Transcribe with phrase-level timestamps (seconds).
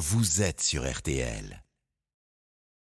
[0.00, 1.62] vous êtes sur RTL.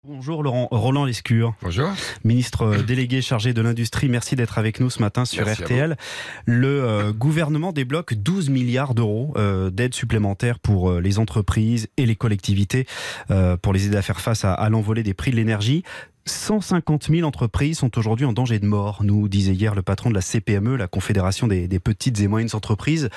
[0.08, 1.56] Bonjour Laurent, Roland Lescure.
[1.64, 1.90] Bonjour.
[2.24, 5.98] Ministre euh, délégué chargé de l'industrie, merci d'être avec nous ce matin sur RTL.
[6.46, 12.16] Le euh, gouvernement débloque 12 milliards d'euros euh, d'aides supplémentaires pour les entreprises et les
[12.16, 12.86] collectivités
[13.64, 15.84] pour les aider à faire face à, l'envolée des prix de l'énergie.
[16.26, 20.16] 150 000 entreprises sont aujourd'hui en danger de mort, nous disait hier le patron de
[20.16, 23.10] la CPME, la Confédération des, des petites et moyennes entreprises.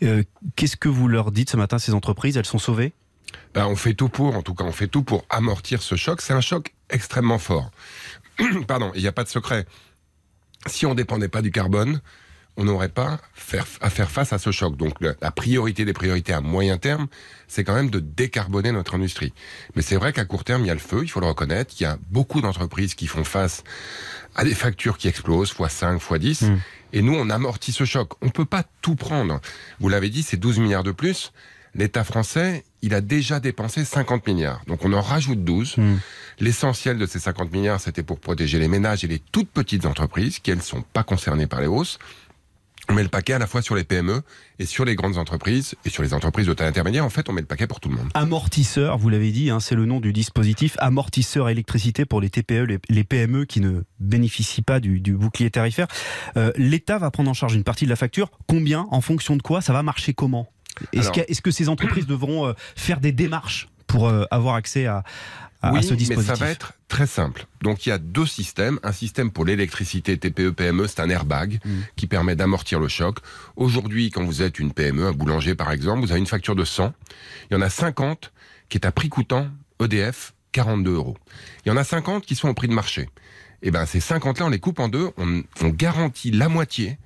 [0.00, 2.36] Qu'est-ce que vous leur dites ce matin, ces entreprises?
[2.36, 2.92] Elles sont sauvées?
[3.54, 6.20] Ben, on fait tout pour, en tout cas, on fait tout pour amortir ce choc.
[6.20, 7.70] C'est un choc extrêmement fort.
[8.66, 9.66] Pardon, il n'y a pas de secret.
[10.66, 12.00] Si on ne dépendait pas du carbone,
[12.58, 13.20] on n'aurait pas
[13.80, 14.76] à faire face à ce choc.
[14.76, 17.06] Donc la priorité des priorités à moyen terme,
[17.46, 19.32] c'est quand même de décarboner notre industrie.
[19.76, 21.72] Mais c'est vrai qu'à court terme, il y a le feu, il faut le reconnaître.
[21.78, 23.62] Il y a beaucoup d'entreprises qui font face
[24.34, 26.44] à des factures qui explosent, x 5, x 10.
[26.92, 28.12] Et nous, on amortit ce choc.
[28.22, 29.40] On ne peut pas tout prendre.
[29.78, 31.32] Vous l'avez dit, c'est 12 milliards de plus
[31.78, 34.60] l'État français, il a déjà dépensé 50 milliards.
[34.66, 35.76] Donc on en rajoute 12.
[35.78, 35.96] Hmm.
[36.40, 40.40] L'essentiel de ces 50 milliards, c'était pour protéger les ménages et les toutes petites entreprises,
[40.40, 41.98] qui elles ne sont pas concernées par les hausses.
[42.90, 44.22] On met le paquet à la fois sur les PME
[44.58, 47.04] et sur les grandes entreprises et sur les entreprises de taille intermédiaire.
[47.04, 48.08] En fait, on met le paquet pour tout le monde.
[48.14, 50.74] Amortisseur, vous l'avez dit, hein, c'est le nom du dispositif.
[50.78, 55.86] Amortisseur électricité pour les TPE, les, PME qui ne bénéficient pas du, bouclier tarifaire.
[56.38, 58.30] Euh, L'État va prendre en charge une partie de la facture.
[58.46, 60.48] Combien En fonction de quoi Ça va marcher comment?
[60.92, 65.02] Est-ce que, ces entreprises devront euh, faire des démarches pour euh, avoir accès à,
[65.62, 67.46] ce dispositif mais ça va être très simple.
[67.62, 68.78] Donc il y a deux systèmes.
[68.84, 71.70] Un système pour l'électricité TPE PME, c'est un airbag mm.
[71.96, 73.18] qui permet d'amortir le choc.
[73.56, 76.64] Aujourd'hui, quand vous êtes une PME, un boulanger par exemple, vous avez une facture de
[76.64, 76.92] 100.
[77.50, 78.32] Il y en a 50
[78.68, 79.48] qui est à prix coûtant
[79.80, 81.16] EDF 42 euros.
[81.64, 83.02] Il y en a 50 qui sont au prix de marché.
[83.60, 85.10] Et eh ben ces 50 là, on les coupe en deux.
[85.16, 86.98] On, on garantit la moitié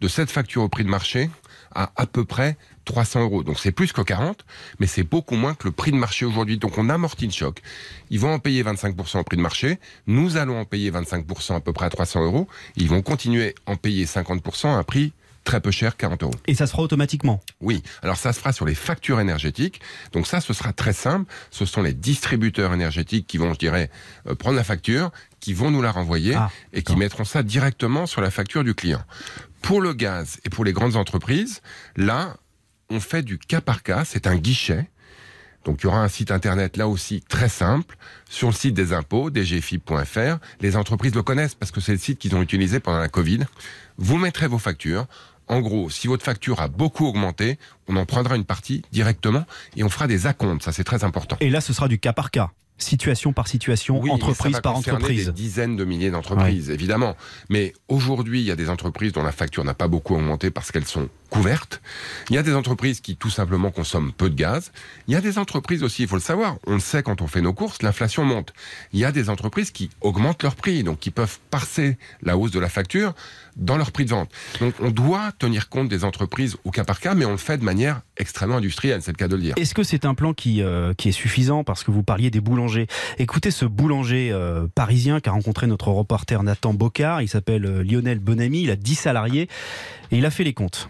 [0.00, 1.30] de cette facture au prix de marché
[1.74, 3.42] à à peu près 300 euros.
[3.42, 4.44] Donc c'est plus que 40,
[4.78, 6.58] mais c'est beaucoup moins que le prix de marché aujourd'hui.
[6.58, 7.62] Donc on amortit le choc.
[8.10, 9.78] Ils vont en payer 25% au prix de marché.
[10.06, 12.48] Nous allons en payer 25% à peu près à 300 euros.
[12.76, 15.12] Ils vont continuer à en payer 50% à un prix
[15.44, 16.34] très peu cher, 40 euros.
[16.46, 19.80] Et ça se fera automatiquement Oui, alors ça se fera sur les factures énergétiques.
[20.12, 21.30] Donc ça, ce sera très simple.
[21.50, 23.90] Ce sont les distributeurs énergétiques qui vont, je dirais,
[24.26, 25.10] euh, prendre la facture,
[25.40, 28.74] qui vont nous la renvoyer ah, et qui mettront ça directement sur la facture du
[28.74, 29.02] client.
[29.62, 31.60] Pour le gaz et pour les grandes entreprises,
[31.96, 32.36] là,
[32.90, 34.90] on fait du cas par cas, c'est un guichet.
[35.64, 37.96] Donc il y aura un site internet là aussi très simple
[38.28, 40.38] sur le site des impôts, dgfip.fr.
[40.60, 43.40] Les entreprises le connaissent parce que c'est le site qu'ils ont utilisé pendant la Covid.
[43.96, 45.06] Vous mettrez vos factures.
[45.48, 49.44] En gros, si votre facture a beaucoup augmenté, on en prendra une partie directement
[49.76, 50.62] et on fera des acomptes.
[50.62, 51.36] Ça, c'est très important.
[51.40, 55.26] Et là, ce sera du cas par cas situation par situation, entreprise par entreprise.
[55.26, 57.16] Des dizaines de milliers d'entreprises, évidemment.
[57.48, 60.72] Mais aujourd'hui, il y a des entreprises dont la facture n'a pas beaucoup augmenté parce
[60.72, 61.08] qu'elles sont
[62.30, 64.72] Il y a des entreprises qui tout simplement consomment peu de gaz.
[65.08, 67.26] Il y a des entreprises aussi, il faut le savoir, on le sait quand on
[67.26, 68.52] fait nos courses, l'inflation monte.
[68.92, 72.50] Il y a des entreprises qui augmentent leur prix, donc qui peuvent passer la hausse
[72.50, 73.14] de la facture
[73.56, 74.30] dans leur prix de vente.
[74.60, 77.58] Donc on doit tenir compte des entreprises au cas par cas, mais on le fait
[77.58, 79.54] de manière extrêmement industrielle, c'est le cas de le dire.
[79.56, 81.64] Est-ce que c'est un plan qui, euh, est suffisant?
[81.64, 82.86] Parce que vous parliez des boulangers
[83.18, 87.82] Écoutez ce boulanger euh, parisien qui a rencontré notre reporter Nathan Bocard, il s'appelle euh,
[87.82, 89.48] Lionel Bonamy, il a 10 salariés
[90.10, 90.88] et il a fait les comptes.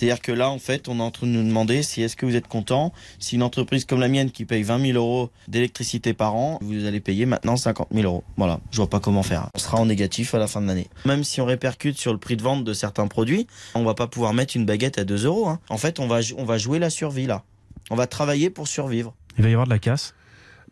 [0.00, 2.24] C'est-à-dire que là, en fait, on est en train de nous demander si est-ce que
[2.24, 6.14] vous êtes content, si une entreprise comme la mienne qui paye 20 000 euros d'électricité
[6.14, 8.24] par an, vous allez payer maintenant 50 000 euros.
[8.38, 9.50] Voilà, je vois pas comment faire.
[9.54, 10.86] On sera en négatif à la fin de l'année.
[11.04, 14.06] Même si on répercute sur le prix de vente de certains produits, on va pas
[14.06, 15.48] pouvoir mettre une baguette à 2 euros.
[15.48, 15.60] Hein.
[15.68, 17.42] En fait, on va, on va jouer la survie là.
[17.90, 19.12] On va travailler pour survivre.
[19.36, 20.14] Il va y avoir de la casse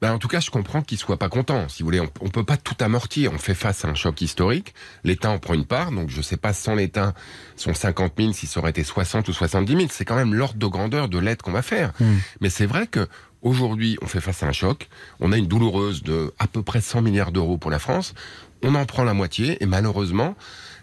[0.00, 1.68] ben, en tout cas, je comprends qu'il soit pas content.
[1.68, 3.32] Si vous voulez, on, ne peut pas tout amortir.
[3.32, 4.74] On fait face à un choc historique.
[5.02, 5.90] L'État en prend une part.
[5.90, 7.14] Donc, je sais pas, sans l'État,
[7.56, 10.58] son 50 000, si ça aurait été 60 ou 70 000, c'est quand même l'ordre
[10.58, 11.92] de grandeur de l'aide qu'on va faire.
[11.98, 12.18] Hmm.
[12.40, 13.08] Mais c'est vrai que
[13.42, 14.88] aujourd'hui, on fait face à un choc.
[15.18, 18.14] On a une douloureuse de à peu près 100 milliards d'euros pour la France.
[18.62, 20.36] On en prend la moitié et malheureusement,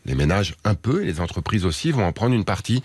[0.05, 2.83] les ménages un peu et les entreprises aussi vont en prendre une partie.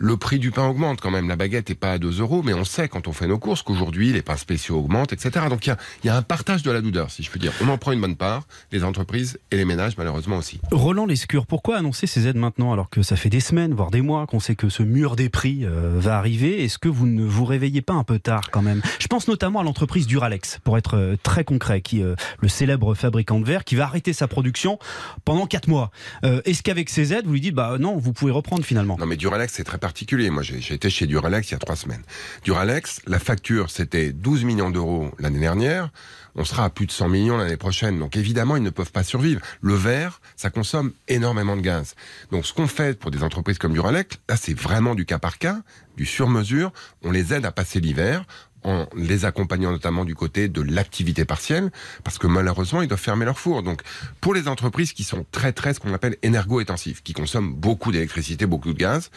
[0.00, 1.28] Le prix du pain augmente quand même.
[1.28, 3.62] La baguette n'est pas à 2 euros, mais on sait quand on fait nos courses
[3.62, 5.46] qu'aujourd'hui les pains spéciaux augmentent, etc.
[5.50, 5.74] Donc il
[6.04, 7.52] y, a, un partage de la douleur, si je puis dire.
[7.60, 10.60] On en prend une bonne part, les entreprises et les ménages malheureusement aussi.
[10.70, 14.00] Roland Lescure, pourquoi annoncer ces aides maintenant alors que ça fait des semaines, voire des
[14.00, 16.62] mois qu'on sait que ce mur des prix euh, va arriver?
[16.62, 18.82] Est-ce que vous ne vous réveillez pas un peu tard quand même?
[19.00, 22.94] Je pense notamment à l'entreprise Duralex, pour être euh, très concret, qui euh, le célèbre
[22.94, 24.78] fabricant de verre, qui va arrêter sa production
[25.24, 25.90] pendant 4 mois.
[26.58, 29.16] Est-ce qu'avec ces aides, vous lui dites bah non, vous pouvez reprendre finalement Non mais
[29.16, 30.28] Duralex c'est très particulier.
[30.28, 32.02] Moi, j'ai été chez Duralex il y a trois semaines.
[32.42, 35.92] Duralex, la facture, c'était 12 millions d'euros l'année dernière.
[36.34, 38.00] On sera à plus de 100 millions l'année prochaine.
[38.00, 39.40] Donc évidemment, ils ne peuvent pas survivre.
[39.60, 41.94] Le verre, ça consomme énormément de gaz.
[42.32, 45.38] Donc ce qu'on fait pour des entreprises comme Duralex, là, c'est vraiment du cas par
[45.38, 45.60] cas,
[45.96, 46.72] du sur-mesure.
[47.04, 48.24] On les aide à passer l'hiver.
[48.64, 51.70] En les accompagnant notamment du côté de l'activité partielle,
[52.04, 53.62] parce que malheureusement, ils doivent fermer leur four.
[53.62, 53.82] Donc,
[54.20, 58.46] pour les entreprises qui sont très, très, ce qu'on appelle énergo-intensifs, qui consomment beaucoup d'électricité,
[58.46, 59.10] beaucoup de gaz,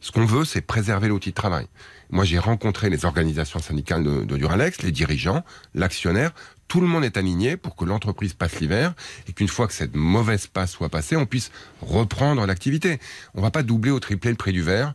[0.00, 1.66] ce qu'on veut, c'est préserver l'outil de travail.
[2.10, 5.44] Moi, j'ai rencontré les organisations syndicales de, de Duralex, les dirigeants,
[5.74, 6.32] l'actionnaire.
[6.68, 8.94] Tout le monde est aligné pour que l'entreprise passe l'hiver
[9.28, 11.50] et qu'une fois que cette mauvaise passe soit passée, on puisse
[11.82, 12.98] reprendre l'activité.
[13.34, 14.94] On va pas doubler ou tripler le prix du verre.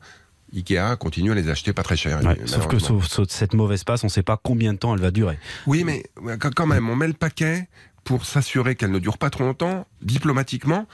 [0.53, 2.23] Ikea continue à les acheter pas très cher.
[2.23, 4.93] Ouais, sauf que sauf, sauf cette mauvaise passe, on ne sait pas combien de temps
[4.95, 5.37] elle va durer.
[5.67, 6.03] Oui, mais
[6.39, 7.67] quand même, on met le paquet
[8.03, 10.85] pour s'assurer qu'elle ne dure pas trop longtemps, diplomatiquement,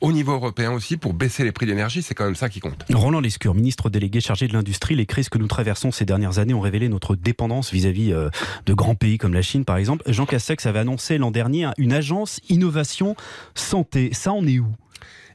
[0.00, 2.84] au niveau européen aussi pour baisser les prix d'énergie, c'est quand même ça qui compte.
[2.92, 6.52] Roland Lescure, ministre délégué chargé de l'industrie, les crises que nous traversons ces dernières années
[6.52, 8.30] ont révélé notre dépendance vis-à-vis -vis
[8.66, 10.04] de grands pays comme la Chine par exemple.
[10.10, 13.16] Jean Castex avait annoncé l'an dernier une agence innovation
[13.54, 14.10] santé.
[14.12, 14.66] Ça en est où?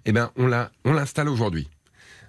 [0.05, 0.47] Eh bien, on
[0.93, 1.67] l'installe aujourd'hui.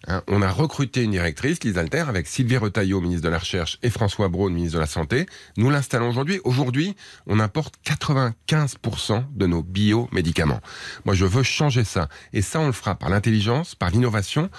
[0.06, 3.78] Hein, on a recruté une directrice, Lise Alter, avec Sylvie Retailleau, ministre de la Recherche,
[3.82, 5.26] et François Braun, ministre de la Santé.
[5.56, 6.40] Nous l'installons aujourd'hui.
[6.44, 10.60] Aujourd'hui, on importe 95% de nos biomédicaments.
[11.04, 12.08] Moi, je veux changer ça.
[12.32, 14.50] Et ça, on le fera par l'intelligence, par l'innovation,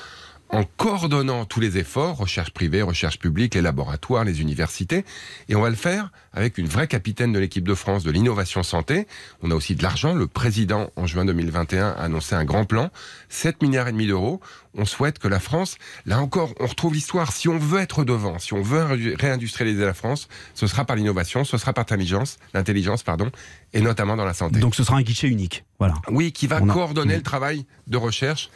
[0.52, 5.06] en coordonnant tous les efforts, recherche privée, recherche publique, les laboratoires, les universités,
[5.48, 8.64] et on va le faire avec une vraie capitaine de l'équipe de France de l'innovation
[8.64, 9.08] santé.
[9.42, 10.14] On a aussi de l'argent.
[10.14, 12.90] Le président, en juin 2021, a annoncé un grand plan,
[13.30, 14.42] 7 milliards et demi d'euros.
[14.74, 17.32] On souhaite que la France, là encore, on retrouve l'histoire.
[17.32, 18.84] Si on veut être devant, si on veut
[19.20, 23.32] réindustrialiser la France, ce sera par l'innovation, ce sera par l'intelligence, l'intelligence, pardon,
[23.74, 24.60] et notamment dans la santé.
[24.60, 25.96] Donc ce sera un guichet unique, voilà.
[26.10, 27.18] Oui, qui va on coordonner a...
[27.18, 28.50] le travail de recherche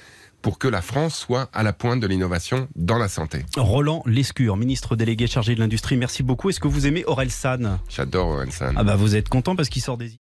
[0.45, 3.43] pour que la France soit à la pointe de l'innovation dans la santé.
[3.57, 6.51] Roland Lescure, ministre délégué chargé de l'industrie, merci beaucoup.
[6.51, 8.75] Est-ce que vous aimez Aurel San J'adore Aurel San.
[8.77, 10.19] Ah bah vous êtes content parce qu'il sort des